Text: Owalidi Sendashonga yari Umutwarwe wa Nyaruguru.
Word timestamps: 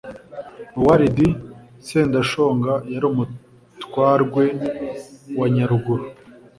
Owalidi 0.79 1.27
Sendashonga 1.87 2.73
yari 2.93 3.05
Umutwarwe 3.11 4.43
wa 5.39 5.47
Nyaruguru. 5.55 6.03